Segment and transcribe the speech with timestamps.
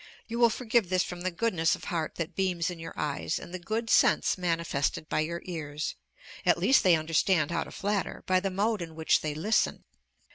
[0.27, 3.53] You will forgive this from the goodness of heart that beams in your eyes, and
[3.53, 5.95] the good sense manifested by your ears;
[6.43, 9.83] at least they understand how to flatter, by the mode in which they listen.